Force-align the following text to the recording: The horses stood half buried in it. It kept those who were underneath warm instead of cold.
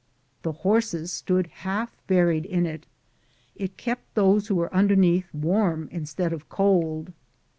The 0.41 0.51
horses 0.53 1.11
stood 1.11 1.45
half 1.61 1.95
buried 2.07 2.45
in 2.47 2.65
it. 2.65 2.87
It 3.55 3.77
kept 3.77 4.15
those 4.15 4.47
who 4.47 4.55
were 4.55 4.73
underneath 4.73 5.31
warm 5.31 5.89
instead 5.91 6.33
of 6.33 6.49
cold. 6.49 7.13